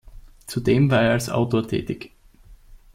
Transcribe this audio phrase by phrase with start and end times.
[0.47, 2.11] Zudem war er als Autor tätig.